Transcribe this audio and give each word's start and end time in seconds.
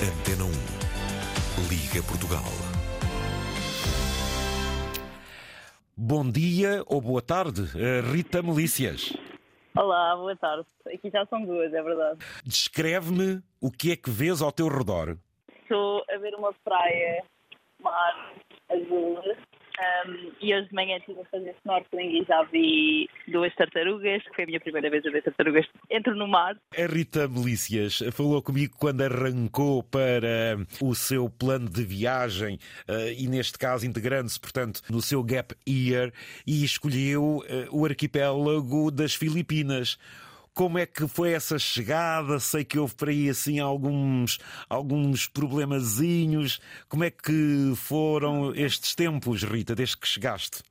Antena 0.00 0.44
1. 0.44 0.50
Liga 1.68 2.06
Portugal. 2.06 2.46
Bom 5.96 6.30
dia 6.30 6.84
ou 6.86 7.00
boa 7.00 7.20
tarde, 7.20 7.62
eh, 7.76 8.00
Rita 8.00 8.40
Melícias. 8.40 9.12
Olá, 9.76 10.14
boa 10.14 10.36
tarde. 10.36 10.68
Aqui 10.86 11.10
já 11.10 11.26
são 11.26 11.44
duas, 11.44 11.74
é 11.74 11.82
verdade. 11.82 12.20
Descreve-me 12.44 13.42
o 13.60 13.72
que 13.72 13.90
é 13.90 13.96
que 13.96 14.08
vês 14.08 14.40
ao 14.40 14.52
teu 14.52 14.68
redor. 14.68 15.18
Estou 15.62 16.04
a 16.08 16.16
ver 16.18 16.32
uma 16.36 16.52
praia, 16.64 17.24
mar 17.82 18.32
azul, 18.70 19.20
um, 19.78 20.32
e 20.40 20.54
hoje 20.54 20.68
de 20.68 20.74
manhã 20.74 20.96
estive 20.96 21.20
a 21.20 21.24
fazer 21.26 21.54
snorkeling 21.60 22.20
e 22.20 22.24
já 22.24 22.42
vi 22.44 23.08
duas 23.28 23.54
tartarugas, 23.54 24.22
que 24.22 24.34
foi 24.34 24.44
a 24.44 24.46
minha 24.46 24.60
primeira 24.60 24.90
vez 24.90 25.04
a 25.06 25.10
ver 25.10 25.22
tartarugas. 25.22 25.66
Entro 25.90 26.14
no 26.16 26.26
mar. 26.26 26.56
A 26.76 26.86
Rita 26.86 27.28
Melícias 27.28 28.02
falou 28.12 28.42
comigo 28.42 28.74
quando 28.78 29.02
arrancou 29.02 29.82
para 29.82 30.56
o 30.80 30.94
seu 30.94 31.30
plano 31.30 31.68
de 31.68 31.84
viagem 31.84 32.58
eh, 32.88 33.14
e, 33.18 33.28
neste 33.28 33.58
caso, 33.58 33.86
integrando-se, 33.86 34.40
portanto, 34.40 34.82
no 34.90 35.00
seu 35.00 35.22
Gap 35.22 35.54
Year 35.68 36.12
e 36.46 36.64
escolheu 36.64 37.44
eh, 37.48 37.66
o 37.70 37.84
arquipélago 37.84 38.90
das 38.90 39.14
Filipinas. 39.14 39.98
Como 40.58 40.76
é 40.76 40.86
que 40.86 41.06
foi 41.06 41.34
essa 41.34 41.56
chegada? 41.56 42.40
Sei 42.40 42.64
que 42.64 42.80
houve 42.80 42.92
por 42.96 43.08
aí 43.08 43.28
assim 43.28 43.60
alguns, 43.60 44.40
alguns 44.68 45.28
problemazinhos. 45.28 46.58
Como 46.88 47.04
é 47.04 47.12
que 47.12 47.74
foram 47.76 48.52
estes 48.56 48.92
tempos, 48.96 49.44
Rita, 49.44 49.76
desde 49.76 49.96
que 49.96 50.08
chegaste? 50.08 50.64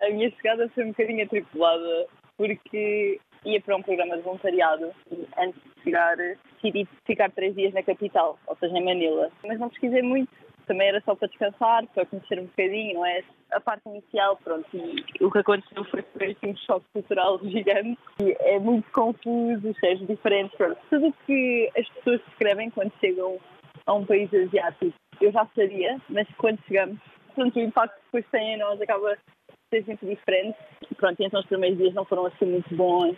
A 0.00 0.08
minha 0.10 0.30
chegada 0.36 0.70
foi 0.72 0.84
um 0.84 0.90
bocadinho 0.90 1.24
atribulada, 1.24 2.06
porque 2.36 3.18
ia 3.44 3.60
para 3.60 3.74
um 3.74 3.82
programa 3.82 4.16
de 4.16 4.22
voluntariado 4.22 4.92
e 5.10 5.26
antes 5.36 5.60
de 5.60 5.82
chegar 5.82 6.16
decidi 6.16 6.88
ficar 7.04 7.28
três 7.32 7.56
dias 7.56 7.74
na 7.74 7.82
capital, 7.82 8.38
ou 8.46 8.56
seja, 8.58 8.78
em 8.78 8.84
Manila. 8.84 9.32
Mas 9.44 9.58
não 9.58 9.68
pesquisei 9.68 10.02
muito, 10.02 10.30
também 10.66 10.88
era 10.88 11.00
só 11.02 11.14
para 11.14 11.28
descansar, 11.28 11.86
para 11.88 12.06
conhecer 12.06 12.38
um 12.38 12.46
bocadinho, 12.46 12.94
não 12.94 13.06
é? 13.06 13.22
A 13.52 13.60
parte 13.60 13.88
inicial, 13.88 14.36
pronto, 14.42 14.66
e 14.72 15.24
o 15.24 15.30
que 15.30 15.38
aconteceu 15.38 15.84
foi 15.84 16.02
foi 16.02 16.32
assim, 16.32 16.52
um 16.52 16.56
choque 16.56 16.86
cultural 16.92 17.38
gigante, 17.44 17.98
e 18.20 18.36
é 18.40 18.58
muito 18.58 18.90
confuso, 18.90 19.74
cheios 19.80 20.06
diferentes, 20.06 20.56
pronto. 20.56 20.78
Tudo 20.90 21.08
o 21.08 21.12
que 21.26 21.70
as 21.76 21.88
pessoas 21.90 22.20
escrevem 22.28 22.70
quando 22.70 22.92
chegam 23.00 23.38
a 23.86 23.94
um 23.94 24.04
país 24.04 24.32
asiático, 24.32 24.94
eu 25.20 25.30
já 25.32 25.46
sabia, 25.54 26.00
mas 26.08 26.26
quando 26.36 26.58
chegamos, 26.66 26.98
pronto, 27.34 27.58
o 27.58 27.62
impacto 27.62 27.94
que 27.94 28.04
depois 28.06 28.26
tem 28.30 28.54
em 28.54 28.58
nós 28.58 28.80
acaba 28.80 29.16
por 29.46 29.56
ser 29.70 29.84
sempre 29.84 30.08
diferente. 30.08 30.58
Pronto, 30.96 31.22
então 31.22 31.40
os 31.40 31.46
primeiros 31.46 31.78
dias 31.78 31.94
não 31.94 32.04
foram 32.04 32.26
assim 32.26 32.46
muito 32.46 32.74
bons, 32.74 33.16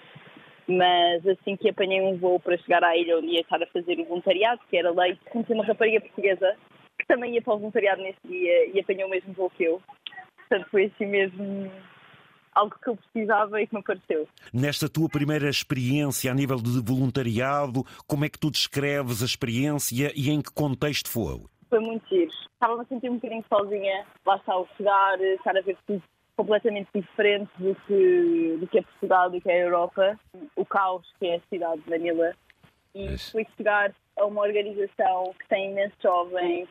mas 0.69 1.27
assim 1.27 1.56
que 1.56 1.70
apanhei 1.70 2.00
um 2.00 2.16
voo 2.16 2.41
para 2.41 2.58
chegar 2.58 2.83
à 2.83 2.97
ilha 2.97 3.19
onde 3.19 3.28
ia 3.28 3.41
estar 3.41 3.62
a 3.62 3.66
fazer 3.66 4.00
o 4.00 4.05
voluntariado, 4.05 4.60
que 4.69 4.77
era 4.77 4.91
lei, 4.91 5.19
conheci 5.31 5.53
uma 5.53 5.64
rapariga 5.64 6.00
portuguesa 6.00 6.56
que 7.06 7.14
também 7.14 7.34
ia 7.34 7.42
para 7.42 7.54
o 7.54 7.58
voluntariado 7.58 8.02
nesse 8.02 8.18
dia 8.26 8.70
e 8.74 8.80
apanhou 8.80 9.06
o 9.06 9.10
mesmo 9.10 9.32
voo 9.32 9.50
que 9.50 9.64
eu. 9.64 9.80
Portanto, 10.36 10.68
foi 10.70 10.86
assim 10.86 11.06
mesmo 11.06 11.70
algo 12.54 12.74
que 12.82 12.88
eu 12.88 12.96
precisava 12.96 13.60
e 13.60 13.66
que 13.66 13.74
me 13.74 13.80
apareceu. 13.80 14.26
Nesta 14.52 14.88
tua 14.88 15.08
primeira 15.08 15.48
experiência 15.48 16.30
a 16.30 16.34
nível 16.34 16.56
de 16.56 16.80
voluntariado, 16.80 17.84
como 18.06 18.24
é 18.24 18.28
que 18.28 18.38
tu 18.38 18.50
descreves 18.50 19.22
a 19.22 19.26
experiência 19.26 20.12
e 20.16 20.30
em 20.30 20.40
que 20.40 20.52
contexto 20.52 21.08
foi? 21.08 21.42
Foi 21.68 21.80
muito 21.80 22.08
giro. 22.08 22.30
Estava-me 22.52 22.82
a 22.82 22.84
sentir 22.86 23.10
um 23.10 23.16
bocadinho 23.16 23.44
sozinha, 23.48 24.06
lá 24.24 24.36
está 24.36 24.56
o 24.56 24.66
chegar, 24.76 25.20
estar 25.20 25.56
a 25.56 25.60
ver 25.60 25.76
tudo 25.86 26.02
completamente 26.36 26.88
diferente 26.94 27.50
do 27.58 27.74
que, 27.86 28.56
do 28.60 28.66
que 28.66 28.78
é 28.78 28.82
Portugal, 28.82 29.30
do 29.30 29.41
que 29.41 29.50
é 29.50 29.62
a 29.62 29.64
Europa. 29.64 30.18
O 30.54 30.64
caos 30.64 31.06
que 31.18 31.26
é 31.26 31.36
a 31.36 31.41
cidade 31.50 31.82
de 31.82 31.91
Manila. 31.91 32.34
E 32.94 33.06
Isso. 33.12 33.26
depois 33.36 33.54
chegar 33.56 33.94
a 34.16 34.24
uma 34.24 34.41
organização 34.41 35.34
que 35.38 35.48
tem 35.48 35.70
imensos 35.72 35.98
jovens, 36.02 36.68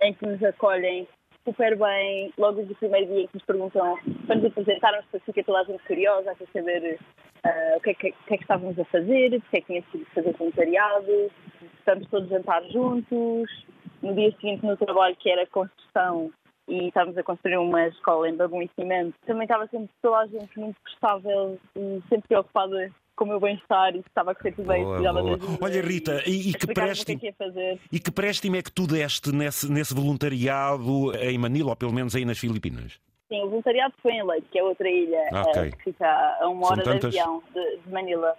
em 0.00 0.14
que 0.14 0.26
nos 0.26 0.42
acolhem 0.42 1.06
super 1.44 1.76
bem, 1.78 2.32
logo 2.36 2.56
desde 2.56 2.74
o 2.74 2.76
primeiro 2.76 3.06
dia 3.06 3.26
que 3.28 3.34
nos 3.34 3.44
perguntam, 3.44 3.96
para 4.26 4.36
nos 4.36 4.44
apresentarmos, 4.46 5.06
para 5.10 5.20
ficar 5.20 5.44
toda 5.44 5.60
a 5.60 5.64
gente 5.64 5.82
curiosa, 5.84 6.30
a 6.30 6.34
querer 6.34 6.52
saber 6.52 6.98
ah, 7.44 7.74
o, 7.76 7.80
que 7.80 7.90
é 7.90 7.94
que, 7.94 8.08
o 8.10 8.26
que 8.26 8.34
é 8.34 8.36
que 8.36 8.44
estávamos 8.44 8.78
a 8.78 8.84
fazer, 8.84 9.40
porque 9.40 9.56
é 9.56 9.60
que 9.60 9.66
tinha 9.66 9.82
sido 9.90 10.04
fazer 10.14 10.32
voluntariado, 10.36 11.30
estamos 11.78 12.06
todos 12.08 12.30
a 12.30 12.36
jantar 12.36 12.62
juntos. 12.64 13.66
No 14.02 14.14
dia 14.14 14.30
seguinte, 14.32 14.64
no 14.64 14.76
trabalho, 14.76 15.16
que 15.16 15.28
era 15.28 15.46
construção, 15.46 16.30
e 16.68 16.88
estávamos 16.88 17.16
a 17.16 17.22
construir 17.22 17.56
uma 17.56 17.88
escola 17.88 18.28
em 18.28 18.36
Bagum 18.36 18.62
e 18.62 18.70
Cimento, 18.78 19.14
também 19.26 19.44
estava 19.44 19.66
sempre 19.68 19.88
toda 20.02 20.18
a 20.18 20.26
gente 20.26 20.60
muito 20.60 20.80
prestável 20.82 21.58
e 21.74 22.02
sempre 22.08 22.28
preocupada 22.28 22.90
com 23.18 23.24
o 23.24 23.28
meu 23.28 23.40
bem-estar 23.40 23.90
e 23.96 24.00
se 24.00 24.08
estava 24.08 24.30
a 24.30 24.34
correr 24.34 24.52
tudo 24.52 24.68
bem, 24.68 24.84
Boa, 24.84 25.12
boa. 25.12 25.38
Olha, 25.60 25.82
Rita, 25.82 26.22
e, 26.24 26.50
e 26.50 26.54
que 26.54 26.70
é 26.70 26.74
préstimo, 26.74 27.18
que 27.18 27.32
fazer. 27.32 27.80
e 27.90 27.98
que 27.98 28.10
préstimo 28.12 28.54
é 28.56 28.62
que 28.62 28.70
tu 28.70 28.86
deste 28.86 29.32
nesse, 29.32 29.70
nesse 29.70 29.92
voluntariado 29.92 31.12
em 31.20 31.36
Manila, 31.36 31.70
ou 31.70 31.76
pelo 31.76 31.92
menos 31.92 32.14
aí 32.14 32.24
nas 32.24 32.38
Filipinas? 32.38 33.00
Sim, 33.28 33.42
o 33.42 33.50
voluntariado 33.50 33.92
foi 34.00 34.12
em 34.12 34.24
Leite, 34.24 34.46
que 34.52 34.58
é 34.58 34.62
outra 34.62 34.88
ilha 34.88 35.16
eh, 35.16 35.40
ok. 35.40 35.72
que 35.72 35.84
fica 35.84 36.36
a 36.40 36.48
uma 36.48 36.68
hora 36.68 36.82
tantas? 36.82 37.12
de 37.12 37.18
avião 37.18 37.42
de, 37.52 37.76
de 37.78 37.92
Manila. 37.92 38.34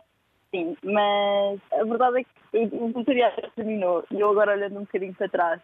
Sim, 0.49 0.77
mas 0.81 1.59
a 1.73 1.83
verdade 1.83 2.21
é 2.21 2.23
que 2.23 2.75
o 2.75 2.87
voluntariado 2.87 3.35
já 3.41 3.49
terminou 3.49 4.05
e 4.11 4.19
eu 4.19 4.29
agora 4.31 4.53
olhando 4.53 4.77
um 4.77 4.85
bocadinho 4.85 5.13
para 5.13 5.29
trás, 5.29 5.61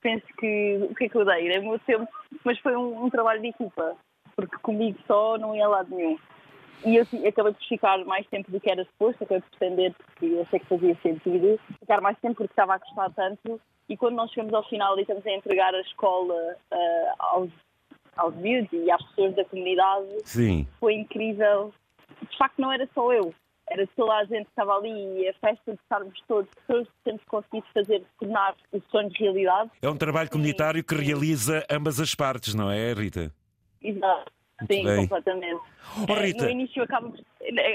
penso 0.00 0.26
que 0.38 0.78
o 0.90 0.94
que 0.94 1.04
é 1.04 1.08
que 1.10 1.16
eu 1.16 1.26
dei? 1.26 1.48
Dei 1.48 1.58
o 1.58 1.68
meu 1.68 1.78
tempo, 1.80 2.08
mas 2.42 2.58
foi 2.60 2.74
um, 2.74 3.04
um 3.04 3.10
trabalho 3.10 3.42
de 3.42 3.48
equipa, 3.48 3.94
porque 4.34 4.56
comigo 4.62 4.98
só 5.06 5.36
não 5.36 5.54
ia 5.54 5.66
a 5.66 5.68
lado 5.68 5.94
nenhum. 5.94 6.18
E 6.84 6.96
eu 6.96 7.02
acabei 7.28 7.52
por 7.52 7.64
ficar 7.68 8.04
mais 8.04 8.26
tempo 8.28 8.50
do 8.50 8.60
que 8.60 8.70
era 8.70 8.84
suposto, 8.84 9.24
acabei 9.24 9.42
por 9.42 9.52
estender 9.52 9.94
porque 9.94 10.46
sei 10.50 10.60
que 10.60 10.66
fazia 10.66 10.96
sentido, 11.02 11.60
ficar 11.80 12.00
mais 12.00 12.18
tempo 12.18 12.36
porque 12.36 12.52
estava 12.52 12.74
a 12.74 12.78
gostar 12.78 13.10
tanto. 13.10 13.60
E 13.88 13.96
quando 13.96 14.16
nós 14.16 14.30
chegamos 14.30 14.52
ao 14.52 14.68
final 14.68 14.98
e 14.98 15.02
estamos 15.02 15.24
a 15.26 15.30
entregar 15.30 15.74
a 15.74 15.80
escola 15.80 16.56
ah, 16.70 17.14
aos, 17.18 17.50
aos 18.16 18.34
miúdos 18.36 18.72
e 18.72 18.90
às 18.90 19.02
pessoas 19.10 19.34
da 19.34 19.44
comunidade, 19.44 20.06
Sim. 20.24 20.66
foi 20.80 20.94
incrível. 20.94 21.72
De 22.30 22.36
facto, 22.36 22.60
não 22.60 22.72
era 22.72 22.88
só 22.94 23.12
eu, 23.12 23.32
era 23.68 23.86
toda 23.96 24.14
a 24.14 24.24
gente 24.24 24.44
que 24.44 24.50
estava 24.50 24.76
ali 24.76 25.20
e 25.20 25.28
a 25.28 25.34
festa 25.34 25.72
de 25.72 25.78
estarmos 25.80 26.18
todos, 26.28 26.50
todos 26.66 26.88
temos 27.04 27.22
conseguido 27.24 27.66
fazer, 27.74 28.02
tornar 28.18 28.54
os 28.72 28.82
sonhos 28.90 29.12
realidade. 29.18 29.70
É 29.82 29.88
um 29.88 29.96
trabalho 29.96 30.30
comunitário 30.30 30.84
que 30.84 30.94
realiza 30.94 31.64
ambas 31.70 32.00
as 32.00 32.14
partes, 32.14 32.54
não 32.54 32.70
é, 32.70 32.92
Rita? 32.92 33.32
Exato. 33.82 34.35
Sim, 34.70 34.84
bem. 34.84 34.96
completamente. 35.08 35.60
Oh, 36.08 36.12
Eh, 36.12 36.20
Rita. 36.26 36.44
No 36.44 36.50
início 36.50 36.82
acaba 36.82 37.08
por, 37.10 37.20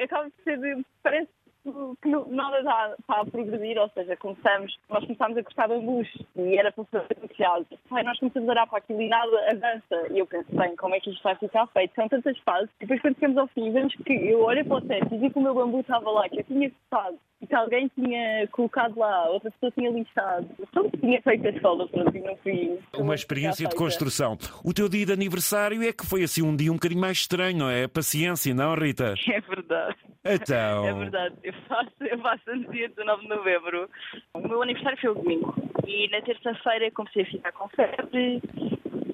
acaba 0.04 0.24
por 0.30 0.44
ser, 0.44 0.86
parece 1.04 1.28
que 1.64 2.10
não- 2.10 2.26
nada 2.28 2.58
está, 2.58 2.96
está 3.00 3.22
a 3.22 3.26
progredir, 3.26 3.78
ou 3.78 3.88
seja, 3.90 4.18
começamos, 4.18 4.80
nós 4.90 5.04
começámos 5.06 5.38
a 5.38 5.44
cortar 5.44 5.68
bambus 5.68 6.08
e 6.36 6.58
era 6.58 6.72
para 6.72 6.84
fazer 6.86 7.16
negociado. 7.22 7.68
Ai, 7.92 8.02
nós 8.04 8.18
começamos 8.18 8.50
a 8.50 8.52
olhar 8.52 8.66
para 8.68 8.80
aquilo 8.80 9.00
e 9.02 9.08
nada 9.08 9.32
avança. 9.52 10.08
E 10.12 10.18
eu 10.18 10.26
penso, 10.26 10.48
bem, 10.56 10.76
como 10.76 10.96
é 10.96 11.00
que 11.00 11.12
isto 11.12 11.22
vai 11.22 11.36
ficar 11.36 11.68
feito? 11.68 11.94
São 11.94 12.10
tantas 12.10 12.36
fases. 12.40 12.70
E 12.78 12.86
depois 12.86 13.00
quando 13.02 13.14
chegamos 13.16 13.38
ao 13.38 13.48
fim, 13.50 13.72
vemos 13.72 13.94
que 13.96 14.12
eu 14.14 14.42
olho 14.42 14.66
para 14.66 14.78
o 14.78 14.82
teto 14.82 15.14
e 15.14 15.18
vi 15.20 15.30
que 15.30 15.38
o 15.38 15.42
meu 15.42 15.54
bambu 15.54 15.82
estava 15.82 16.10
lá, 16.10 16.28
que 16.28 16.40
eu 16.40 16.44
tinha 16.46 16.72
cortado 16.90 17.20
que 17.48 17.56
alguém 17.56 17.90
tinha 17.96 18.48
colocado 18.52 18.98
lá, 18.98 19.30
outra 19.30 19.52
pessoa 19.52 19.72
tinha 19.72 19.90
lixado. 19.90 20.48
Então 20.60 20.90
tinha 20.90 21.22
feito 21.22 21.48
a 21.48 21.50
escola, 21.50 21.88
pronto, 21.88 22.16
e 22.16 22.20
não 22.22 22.36
fui. 22.38 22.80
Uma 22.98 23.16
experiência 23.16 23.68
de 23.68 23.76
construção. 23.76 24.38
O 24.64 24.74
teu 24.74 24.88
dia 24.88 25.06
de 25.06 25.12
aniversário 25.12 25.82
é 25.84 25.92
que 25.92 26.06
foi 26.06 26.24
assim 26.24 26.42
um 26.42 26.56
dia 26.56 26.72
um 26.72 26.76
bocadinho 26.76 27.02
mais 27.02 27.18
estranho, 27.18 27.58
não 27.58 27.70
é? 27.70 27.88
Paciência, 27.88 28.54
não, 28.54 28.76
Rita? 28.76 29.16
É 29.32 29.40
verdade. 29.40 29.96
Então. 30.26 30.88
É 30.88 30.94
verdade, 30.94 31.36
eu 31.44 31.54
faço, 31.68 31.92
eu 32.02 32.20
faço 32.20 32.44
no 32.48 32.72
dia 32.72 32.90
19 32.90 33.22
de 33.22 33.30
novembro. 33.30 33.90
O 34.34 34.40
meu 34.40 34.62
aniversário 34.62 35.00
foi 35.00 35.10
o 35.10 35.16
domingo 35.16 35.56
e 35.88 36.10
na 36.10 36.22
terça-feira 36.22 36.92
comecei 36.92 37.24
a 37.24 37.26
ficar 37.26 37.52
com 37.54 37.68
febre 37.70 38.42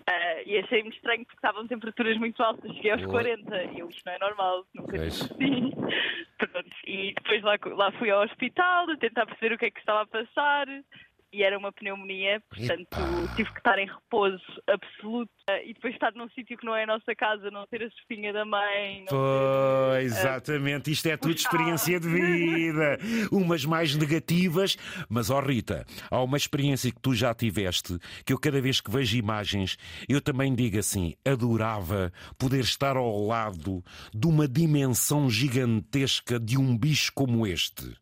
ah, 0.07 0.41
e 0.45 0.57
achei-me 0.57 0.89
estranho 0.89 1.25
porque 1.25 1.37
estavam 1.37 1.67
temperaturas 1.67 2.17
muito 2.17 2.41
altas, 2.41 2.73
cheguei 2.75 2.91
aos 2.91 3.01
Boa. 3.01 3.23
40 3.23 3.63
e 3.63 3.79
eu, 3.79 3.89
isto 3.89 4.03
não 4.05 4.13
é 4.13 4.19
normal, 4.19 4.65
nunca 4.73 5.03
assim. 5.03 5.35
Pronto, 6.37 6.69
e 6.85 7.13
depois 7.13 7.43
lá, 7.43 7.57
lá 7.75 7.91
fui 7.93 8.09
ao 8.09 8.23
hospital 8.23 8.89
a 8.89 8.97
tentar 8.97 9.25
perceber 9.25 9.55
o 9.55 9.57
que 9.57 9.65
é 9.65 9.71
que 9.71 9.79
estava 9.79 10.01
a 10.01 10.07
passar 10.07 10.67
e 11.37 11.43
era 11.43 11.55
uma 11.55 11.71
pneumonia, 11.71 12.41
portanto 12.49 12.87
Epá. 12.91 13.35
tive 13.35 13.51
que 13.51 13.59
estar 13.59 13.77
em 13.77 13.85
repouso 13.85 14.43
absoluto 14.65 15.31
e 15.65 15.71
depois 15.71 15.93
estar 15.93 16.11
num 16.15 16.27
sítio 16.29 16.57
que 16.57 16.65
não 16.65 16.75
é 16.75 16.83
a 16.83 16.87
nossa 16.87 17.13
casa, 17.15 17.51
não 17.51 17.67
ter 17.67 17.83
a 17.83 17.89
sopinha 17.91 18.33
da 18.33 18.43
mãe. 18.43 19.01
Não 19.01 19.05
ter... 19.05 19.15
Pois, 19.15 20.17
exatamente. 20.17 20.91
Isto 20.91 21.09
é 21.09 21.15
tudo 21.15 21.35
experiência 21.35 21.99
de 21.99 22.07
vida. 22.07 22.97
Umas 23.31 23.63
mais 23.65 23.95
negativas, 23.95 24.75
mas, 25.07 25.29
ó 25.29 25.39
Rita, 25.39 25.85
há 26.09 26.23
uma 26.23 26.37
experiência 26.37 26.91
que 26.91 26.99
tu 26.99 27.13
já 27.13 27.35
tiveste 27.35 27.99
que 28.25 28.33
eu, 28.33 28.39
cada 28.39 28.59
vez 28.59 28.81
que 28.81 28.89
vejo 28.89 29.15
imagens, 29.15 29.77
eu 30.09 30.19
também 30.19 30.55
digo 30.55 30.79
assim: 30.79 31.13
adorava 31.23 32.11
poder 32.39 32.61
estar 32.61 32.97
ao 32.97 33.27
lado 33.27 33.83
de 34.11 34.25
uma 34.25 34.47
dimensão 34.47 35.29
gigantesca 35.29 36.39
de 36.39 36.57
um 36.57 36.75
bicho 36.75 37.11
como 37.13 37.45
este. 37.45 37.95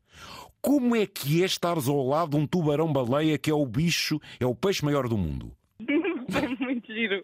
Como 0.65 0.95
é 0.95 1.06
que 1.06 1.44
é 1.44 1.45
estares 1.45 1.88
ao 1.88 2.03
lado 2.03 2.31
de 2.31 2.38
um 2.38 2.47
tubarão-baleia 2.47 3.38
que 3.38 3.51
é 3.51 3.53
o 3.53 3.67
bicho, 3.67 4.19
é 4.39 4.47
o 4.47 4.56
peixe 4.56 4.83
maior 4.83 5.07
do 5.07 5.15
mundo? 5.15 5.51
Muito 6.59 6.91
giro. 6.91 7.23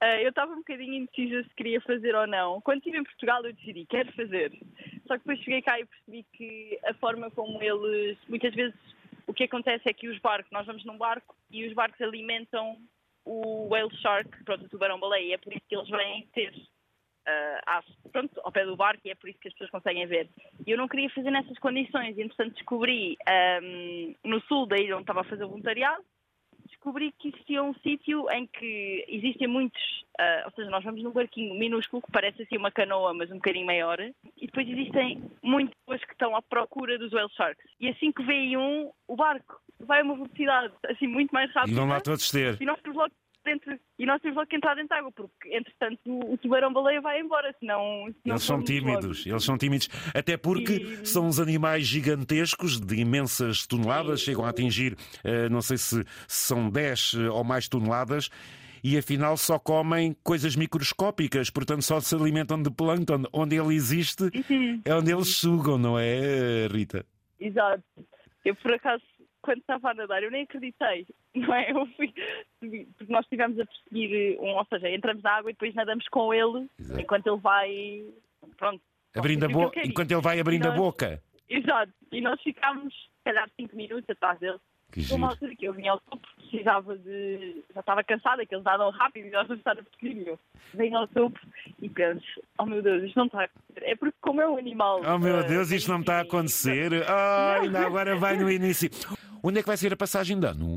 Ah, 0.00 0.22
eu 0.22 0.30
estava 0.30 0.52
um 0.52 0.60
bocadinho 0.60 0.94
indecisa 0.94 1.42
se 1.42 1.54
queria 1.54 1.82
fazer 1.82 2.14
ou 2.14 2.26
não. 2.26 2.62
Quando 2.62 2.78
estive 2.78 2.96
em 2.96 3.04
Portugal, 3.04 3.44
eu 3.44 3.52
decidi, 3.52 3.84
quero 3.84 4.10
fazer. 4.14 4.58
Só 5.06 5.18
que 5.18 5.18
depois 5.18 5.38
cheguei 5.40 5.60
cá 5.60 5.78
e 5.78 5.84
percebi 5.84 6.24
que 6.32 6.78
a 6.86 6.94
forma 6.94 7.30
como 7.30 7.62
eles, 7.62 8.16
muitas 8.26 8.54
vezes, 8.54 8.74
o 9.26 9.34
que 9.34 9.44
acontece 9.44 9.86
é 9.86 9.92
que 9.92 10.08
os 10.08 10.18
barcos, 10.20 10.50
nós 10.50 10.64
vamos 10.64 10.82
num 10.86 10.96
barco 10.96 11.36
e 11.50 11.66
os 11.68 11.74
barcos 11.74 12.00
alimentam 12.00 12.78
o 13.22 13.68
whale 13.68 13.94
shark, 13.96 14.30
pronto, 14.44 14.64
o 14.64 14.68
tubarão-baleia, 14.70 15.34
é 15.34 15.36
por 15.36 15.52
isso 15.52 15.66
que 15.68 15.76
eles 15.76 15.90
vêm 15.90 16.26
ter 16.32 16.54
uh, 17.28 18.10
pronto, 18.10 18.40
ao 18.42 18.52
pé 18.52 18.64
do 18.64 18.76
barco 18.76 19.02
e 19.04 19.10
é 19.10 19.14
por 19.14 19.28
isso 19.28 19.38
que 19.38 19.48
as 19.48 19.54
pessoas 19.54 19.70
conseguem 19.70 20.06
ver. 20.06 20.28
E 20.66 20.70
eu 20.70 20.78
não 20.78 20.88
queria 20.88 21.10
fazer 21.10 21.30
nessas 21.30 21.58
condições, 21.58 22.16
e 22.16 22.22
entretanto 22.22 22.54
descobri 22.54 23.16
um, 23.62 24.14
no 24.24 24.40
sul 24.42 24.66
da 24.66 24.78
ilha 24.78 24.94
onde 24.94 25.02
estava 25.02 25.20
a 25.20 25.24
fazer 25.24 25.44
o 25.44 25.48
voluntariado, 25.48 26.02
descobri 26.66 27.12
que 27.18 27.28
existia 27.28 27.62
um 27.62 27.74
sítio 27.74 28.30
em 28.30 28.46
que 28.46 29.04
existem 29.08 29.48
muitos, 29.48 29.82
uh, 30.20 30.46
ou 30.46 30.50
seja, 30.52 30.70
nós 30.70 30.84
vamos 30.84 31.02
num 31.02 31.10
barquinho 31.10 31.58
minúsculo 31.58 32.02
que 32.02 32.12
parece 32.12 32.42
assim 32.42 32.56
uma 32.56 32.70
canoa, 32.70 33.12
mas 33.14 33.30
um 33.30 33.36
bocadinho 33.36 33.66
maior, 33.66 33.98
e 34.00 34.46
depois 34.46 34.68
existem 34.68 35.22
muitas 35.42 35.74
pessoas 35.80 36.04
que 36.04 36.12
estão 36.12 36.36
à 36.36 36.42
procura 36.42 36.98
dos 36.98 37.12
whale 37.12 37.30
sharks. 37.34 37.64
E 37.80 37.88
assim 37.88 38.12
que 38.12 38.22
vem 38.22 38.56
um, 38.56 38.90
o 39.06 39.16
barco 39.16 39.60
vai 39.80 40.00
a 40.00 40.04
uma 40.04 40.14
velocidade 40.14 40.72
assim 40.86 41.06
muito 41.06 41.30
mais 41.30 41.52
rápida. 41.52 41.72
E 41.72 41.74
vão 41.74 41.88
lá 41.88 42.00
todos 42.00 42.30
ter. 42.30 42.60
E 42.60 42.64
nós 42.64 42.78
logo 42.86 43.12
dentro, 43.44 43.78
e 43.98 44.06
nós 44.06 44.22
temos 44.22 44.36
logo 44.36 44.48
que 44.48 44.56
entrar 44.56 44.76
dentro 44.76 44.96
água, 44.96 45.10
porque 45.10 45.56
entretanto 45.56 45.98
o 46.06 46.38
tubarão-baleia 46.38 47.00
vai 47.00 47.20
embora, 47.20 47.54
senão. 47.58 48.06
senão 48.22 48.36
eles 48.36 48.42
são 48.44 48.62
tímidos, 48.62 49.18
logo. 49.18 49.30
eles 49.30 49.44
são 49.44 49.58
tímidos, 49.58 49.88
até 50.14 50.36
porque 50.36 50.74
e... 50.74 51.06
são 51.06 51.26
uns 51.26 51.40
animais 51.40 51.86
gigantescos, 51.86 52.80
de 52.80 52.96
imensas 53.00 53.66
toneladas, 53.66 54.20
chegam 54.20 54.44
a 54.44 54.50
atingir, 54.50 54.92
uh, 54.92 55.50
não 55.50 55.60
sei 55.60 55.76
se 55.76 56.04
são 56.28 56.70
10 56.70 57.14
eh, 57.14 57.30
ou 57.30 57.42
mais 57.42 57.68
toneladas 57.68 58.30
e 58.82 58.96
afinal 58.96 59.36
só 59.36 59.58
comem 59.58 60.16
coisas 60.22 60.54
microscópicas, 60.54 61.50
portanto 61.50 61.82
só 61.82 62.00
se 62.00 62.14
alimentam 62.14 62.62
de 62.62 62.70
plâncton. 62.70 63.24
Onde 63.32 63.56
ele 63.56 63.74
existe 63.74 64.24
é 64.84 64.94
onde 64.94 65.12
eles 65.12 65.36
sugam, 65.36 65.76
não 65.76 65.98
é, 65.98 66.68
Rita? 66.70 67.04
Exato. 67.40 67.82
Eu 68.44 68.54
por 68.56 68.72
acaso 68.72 69.02
quando 69.48 69.60
estava 69.60 69.90
a 69.90 69.94
nadar, 69.94 70.22
eu 70.22 70.30
nem 70.30 70.42
acreditei, 70.42 71.06
não 71.34 71.54
é? 71.54 71.72
Eu 71.72 71.86
fui, 71.96 72.12
porque 72.60 73.10
nós 73.10 73.24
estivemos 73.24 73.58
a 73.58 73.64
perseguir 73.64 74.38
um, 74.40 74.56
ou 74.56 74.66
seja, 74.66 74.90
entramos 74.90 75.22
na 75.22 75.36
água 75.36 75.50
e 75.50 75.54
depois 75.54 75.74
nadamos 75.74 76.06
com 76.08 76.34
ele 76.34 76.68
Exato. 76.78 77.00
enquanto 77.00 77.26
ele 77.28 77.38
vai, 77.38 78.04
pronto. 78.58 78.82
Abrindo 79.16 79.46
a 79.46 79.48
boca, 79.48 79.80
enquanto 79.82 80.12
ele 80.12 80.20
vai 80.20 80.38
abrindo 80.38 80.66
nós, 80.66 80.74
a 80.74 80.76
boca. 80.76 81.22
Exato, 81.48 81.92
e 82.12 82.20
nós 82.20 82.38
ficámos, 82.42 82.92
se 82.92 83.24
calhar, 83.24 83.48
5 83.58 83.74
minutos 83.74 84.10
atrás 84.10 84.38
dele. 84.38 84.58
Que 84.92 85.12
uma 85.12 85.28
altura 85.28 85.54
que 85.54 85.66
eu 85.66 85.74
vinha 85.74 85.92
ao 85.92 86.00
topo, 86.00 86.26
precisava 86.36 86.96
de. 86.96 87.62
Já 87.74 87.80
estava 87.80 88.02
cansada, 88.02 88.46
que 88.46 88.54
eles 88.54 88.64
nadam 88.64 88.90
rápido 88.90 89.26
e 89.26 89.30
nós 89.30 89.46
vamos 89.46 89.60
estar 89.60 89.72
a 89.72 89.82
perseguir-me. 89.82 90.38
Venho 90.72 90.96
ao 90.96 91.06
topo 91.08 91.38
e 91.82 91.90
penso: 91.90 92.24
oh 92.58 92.64
meu 92.64 92.82
Deus, 92.82 93.02
isto 93.02 93.18
não 93.18 93.26
está 93.26 93.42
a 93.42 93.44
acontecer. 93.44 93.82
É 93.82 93.94
porque, 93.94 94.16
como 94.22 94.40
é 94.40 94.48
um 94.48 94.56
animal. 94.56 95.02
Oh 95.06 95.18
meu 95.18 95.40
uh, 95.40 95.44
Deus, 95.46 95.70
isto 95.70 95.90
não 95.90 96.00
está 96.00 96.18
a 96.18 96.22
acontecer. 96.22 97.04
Ai, 97.06 97.66
ainda 97.66 97.86
agora 97.86 98.16
vai 98.16 98.38
no 98.38 98.50
início. 98.50 98.88
Onde 99.42 99.58
é 99.58 99.62
que 99.62 99.68
vai 99.68 99.76
ser 99.76 99.92
a 99.92 99.96
passagem 99.96 100.38
de 100.38 100.46
ano? 100.46 100.76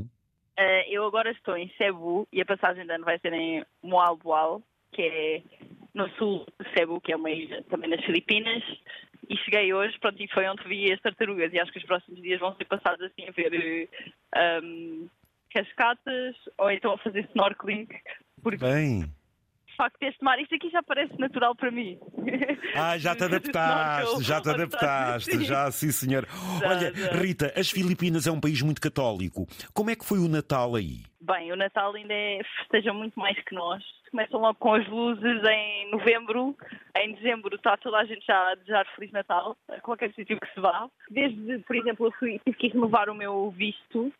Uh, 0.58 0.84
eu 0.88 1.04
agora 1.04 1.30
estou 1.30 1.56
em 1.56 1.70
Cebu 1.76 2.28
e 2.32 2.40
a 2.40 2.46
passagem 2.46 2.86
de 2.86 2.92
ano 2.92 3.04
vai 3.04 3.18
ser 3.18 3.32
em 3.32 3.64
Moalboal, 3.82 4.62
que 4.92 5.02
é 5.02 5.42
no 5.94 6.08
sul 6.16 6.46
de 6.60 6.70
Cebu, 6.72 7.00
que 7.00 7.12
é 7.12 7.16
uma 7.16 7.30
ilha 7.30 7.62
também 7.64 7.90
nas 7.90 8.04
Filipinas. 8.04 8.62
E 9.28 9.36
cheguei 9.38 9.72
hoje, 9.72 9.98
pronto, 9.98 10.22
e 10.22 10.28
foi 10.28 10.46
onde 10.48 10.66
vi 10.68 10.92
as 10.92 11.00
tartarugas. 11.00 11.52
E 11.52 11.60
acho 11.60 11.72
que 11.72 11.78
os 11.78 11.84
próximos 11.84 12.20
dias 12.20 12.40
vão 12.40 12.54
ser 12.56 12.64
passados 12.64 13.00
assim 13.06 13.28
a 13.28 13.32
ver 13.32 13.88
um, 14.62 15.08
cascatas 15.50 16.36
ou 16.58 16.70
então 16.70 16.92
a 16.92 16.98
fazer 16.98 17.28
snorkeling. 17.30 17.88
Porque... 18.42 18.58
Bem 18.58 19.04
facto 19.82 20.02
este 20.02 20.22
mar, 20.22 20.38
isto 20.38 20.54
aqui 20.54 20.70
já 20.70 20.80
parece 20.82 21.18
natural 21.18 21.56
para 21.56 21.70
mim. 21.70 21.98
Ah, 22.74 22.96
já 22.96 23.14
te 23.14 23.24
adaptaste, 23.24 24.22
já 24.22 24.40
te 24.40 24.48
adaptaste, 24.48 25.44
já 25.44 25.70
sim 25.70 25.90
senhor. 25.90 26.26
Olha, 26.64 26.90
Rita, 27.20 27.52
as 27.54 27.70
Filipinas 27.70 28.26
é 28.26 28.32
um 28.32 28.40
país 28.40 28.62
muito 28.62 28.80
católico. 28.80 29.46
Como 29.74 29.90
é 29.90 29.94
que 29.94 30.06
foi 30.06 30.18
o 30.18 30.26
Natal 30.26 30.74
aí? 30.74 31.02
Bem, 31.20 31.52
o 31.52 31.56
Natal 31.56 31.94
ainda 31.94 32.14
é, 32.14 32.40
festeja 32.60 32.94
muito 32.94 33.18
mais 33.20 33.38
que 33.44 33.54
nós. 33.54 33.82
Começam 34.10 34.40
logo 34.40 34.58
com 34.58 34.72
as 34.72 34.88
luzes 34.88 35.42
em 35.44 35.90
novembro, 35.90 36.56
em 36.96 37.12
dezembro 37.12 37.54
está 37.54 37.76
toda 37.76 37.98
a 37.98 38.04
gente 38.06 38.24
já 38.24 38.52
a 38.52 38.54
desejar 38.54 38.86
Feliz 38.94 39.12
Natal, 39.12 39.54
a 39.68 39.78
qualquer 39.80 40.10
sítio 40.14 40.40
que 40.40 40.54
se 40.54 40.60
vá. 40.60 40.88
Desde, 41.10 41.58
por 41.66 41.76
exemplo, 41.76 42.06
eu 42.06 42.12
fui, 42.12 42.40
tive 42.42 42.56
que 42.56 42.68
renovar 42.68 43.10
o 43.10 43.14
meu 43.14 43.50
visto 43.50 44.10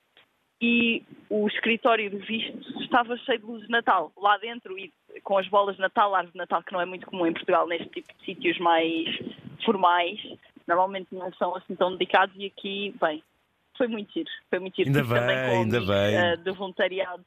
e 0.63 1.03
o 1.29 1.49
escritório 1.49 2.09
de 2.09 2.19
vistos 2.19 2.81
estava 2.83 3.17
cheio 3.19 3.41
de 3.41 3.45
luzes 3.45 3.67
de 3.67 3.73
Natal 3.73 4.13
lá 4.17 4.39
dentro 4.39 4.79
e 4.79 4.93
com 5.23 5.39
as 5.39 5.49
bolas 5.49 5.77
de 5.77 5.83
Natal, 5.83 6.15
árvore 6.15 6.33
de 6.33 6.39
Natal, 6.39 6.63
que 6.63 6.73
não 6.73 6.81
é 6.81 6.85
muito 6.85 7.07
comum 7.07 7.27
em 7.27 7.33
Portugal 7.33 7.67
neste 7.67 7.89
tipo 7.89 8.13
de 8.15 8.25
sítios 8.25 8.59
mais 8.59 9.09
formais. 9.65 10.21
Normalmente 10.67 11.09
não 11.13 11.33
são 11.35 11.57
assim 11.57 11.75
tão 11.75 11.93
dedicados 11.93 12.35
e 12.37 12.47
aqui, 12.47 12.95
bem, 13.01 13.23
foi 13.77 13.89
muito 13.89 14.13
giro. 14.13 14.31
Foi 14.51 14.59
muito 14.59 14.77
giro. 14.77 14.89
Ainda 14.89 15.03
bem, 15.03 15.21
também 15.21 15.37
com 15.37 15.57
ainda 15.57 15.81
bem. 15.81 16.33
Uh, 16.33 16.37
de 16.37 16.51
voluntariado. 16.53 17.25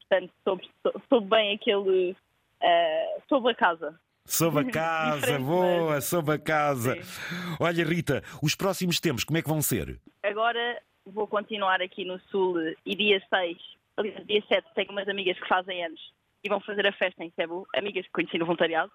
Portanto, 0.00 0.32
soube, 0.44 0.70
soube 1.08 1.28
bem 1.28 1.54
aquele. 1.54 2.12
Uh, 2.12 3.22
soube 3.28 3.50
a 3.50 3.54
casa. 3.54 3.98
Sob 4.26 4.60
a 4.60 4.64
casa, 4.70 5.38
boa, 5.38 6.00
sob 6.00 6.32
a 6.32 6.38
casa. 6.38 7.02
Sim. 7.02 7.56
Olha, 7.60 7.84
Rita, 7.84 8.22
os 8.42 8.54
próximos 8.54 9.00
tempos, 9.00 9.24
como 9.24 9.38
é 9.38 9.42
que 9.42 9.48
vão 9.48 9.60
ser? 9.60 10.00
Agora 10.22 10.80
vou 11.04 11.26
continuar 11.26 11.82
aqui 11.82 12.04
no 12.04 12.18
Sul 12.30 12.56
e 12.86 12.96
dia 12.96 13.22
6, 13.28 13.58
aliás, 13.98 14.26
dia 14.26 14.42
7, 14.48 14.66
tenho 14.74 14.90
umas 14.90 15.06
amigas 15.06 15.38
que 15.38 15.46
fazem 15.46 15.84
anos 15.84 16.00
e 16.44 16.48
vão 16.48 16.60
fazer 16.60 16.86
a 16.86 16.92
festa 16.92 17.24
em 17.24 17.30
Cebu, 17.30 17.66
amigas 17.74 18.04
que 18.04 18.12
conheci 18.12 18.38
no 18.38 18.44
voluntariado. 18.44 18.92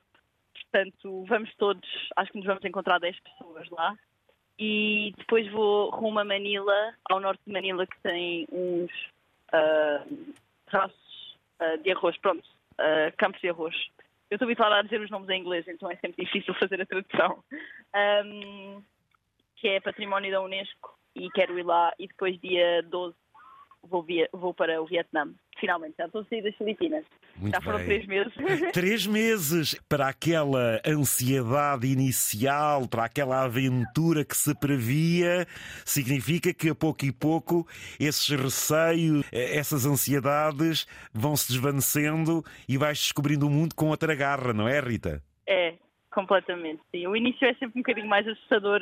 Portanto, 0.53 1.25
vamos 1.27 1.53
todos, 1.55 1.89
acho 2.15 2.31
que 2.31 2.37
nos 2.37 2.45
vamos 2.45 2.63
encontrar 2.63 2.99
10 2.99 3.19
pessoas 3.19 3.69
lá. 3.71 3.95
E 4.59 5.13
depois 5.17 5.49
vou 5.51 5.89
rumo 5.89 6.19
a 6.19 6.23
Manila, 6.23 6.93
ao 7.09 7.19
norte 7.19 7.41
de 7.47 7.51
Manila, 7.51 7.87
que 7.87 7.99
tem 8.01 8.45
uns 8.51 8.91
uh, 9.53 10.33
traços 10.69 11.37
uh, 11.61 11.81
de 11.81 11.91
arroz, 11.91 12.15
pronto, 12.17 12.45
uh, 12.73 13.17
campos 13.17 13.41
de 13.41 13.49
arroz. 13.49 13.75
Eu 14.29 14.35
estou 14.35 14.45
habituada 14.45 14.75
a 14.75 14.81
dizer 14.83 15.01
os 15.01 15.09
nomes 15.09 15.29
em 15.29 15.39
inglês, 15.39 15.67
então 15.67 15.89
é 15.89 15.95
sempre 15.95 16.23
difícil 16.23 16.53
fazer 16.53 16.79
a 16.81 16.85
tradução. 16.85 17.43
Um, 18.25 18.83
que 19.55 19.69
é 19.69 19.79
património 19.79 20.31
da 20.31 20.41
Unesco 20.41 20.97
e 21.15 21.29
quero 21.31 21.57
ir 21.57 21.63
lá 21.63 21.91
e 21.97 22.07
depois 22.07 22.39
dia 22.39 22.83
12 22.83 23.15
vou, 23.83 24.03
via, 24.03 24.29
vou 24.31 24.53
para 24.53 24.81
o 24.81 24.85
Vietnã. 24.85 25.31
Finalmente, 25.59 25.95
já 25.97 26.05
estou 26.05 26.21
a 26.21 26.25
sair 26.25 26.41
das 26.41 26.55
Filipinas. 26.55 27.05
Muito 27.35 27.53
já 27.53 27.61
foram 27.61 27.77
bem. 27.79 27.87
três 27.87 28.05
meses. 28.07 28.33
Três 28.73 29.07
meses 29.07 29.75
para 29.87 30.07
aquela 30.07 30.81
ansiedade 30.85 31.87
inicial, 31.87 32.87
para 32.87 33.05
aquela 33.05 33.43
aventura 33.43 34.25
que 34.25 34.35
se 34.35 34.53
previa, 34.59 35.45
significa 35.85 36.53
que 36.53 36.69
a 36.69 36.75
pouco 36.75 37.05
e 37.05 37.11
pouco 37.11 37.67
esses 37.99 38.29
receios, 38.29 39.25
eh, 39.31 39.57
essas 39.57 39.85
ansiedades 39.85 40.85
vão 41.13 41.35
se 41.35 41.51
desvanecendo 41.51 42.43
e 42.67 42.77
vais 42.77 42.99
descobrindo 42.99 43.47
o 43.47 43.49
mundo 43.49 43.73
com 43.75 43.87
outra 43.87 44.13
garra, 44.15 44.53
não 44.53 44.67
é, 44.67 44.79
Rita? 44.79 45.21
É, 45.47 45.75
completamente. 46.11 46.81
Sim. 46.91 47.07
O 47.07 47.15
início 47.15 47.45
é 47.45 47.53
sempre 47.53 47.79
um 47.79 47.81
bocadinho 47.81 48.07
mais 48.07 48.27
assustador, 48.27 48.81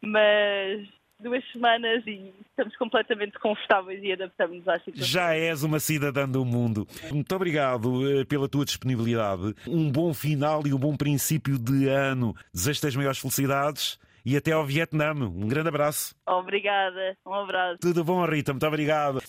mas 0.00 0.88
duas 1.20 1.44
semanas 1.52 2.02
e 2.06 2.32
estamos 2.48 2.76
completamente 2.76 3.38
confortáveis 3.38 4.02
e 4.02 4.12
adaptamos 4.12 4.66
às 4.68 4.82
situações. 4.84 5.08
Já 5.08 5.34
és 5.34 5.62
uma 5.62 5.80
cidadã 5.80 6.28
do 6.28 6.44
mundo. 6.44 6.86
Muito 7.10 7.34
obrigado 7.34 8.08
eh, 8.10 8.24
pela 8.24 8.48
tua 8.48 8.64
disponibilidade. 8.64 9.54
Um 9.66 9.90
bom 9.90 10.14
final 10.14 10.66
e 10.66 10.72
um 10.72 10.78
bom 10.78 10.96
princípio 10.96 11.58
de 11.58 11.88
ano. 11.88 12.34
Desejo-te 12.52 12.86
as 12.86 12.96
maiores 12.96 13.18
felicidades 13.18 13.98
e 14.24 14.36
até 14.36 14.52
ao 14.52 14.64
Vietnã. 14.64 15.12
Um 15.12 15.48
grande 15.48 15.68
abraço. 15.68 16.14
Obrigada. 16.26 17.16
Um 17.26 17.34
abraço. 17.34 17.78
Tudo 17.80 18.04
bom, 18.04 18.24
Rita. 18.24 18.52
Muito 18.52 18.66
obrigado. 18.66 19.22